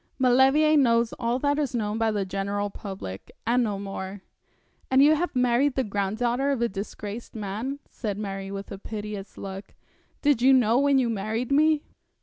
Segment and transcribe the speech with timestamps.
[0.17, 4.23] 'Maulevrier knows all that is known by the general public, and no more.'
[4.89, 9.37] 'And you have married the granddaughter of a disgraced man,' said Mary, with a piteous
[9.37, 9.75] look.
[10.23, 11.83] 'Did you know when you married me?'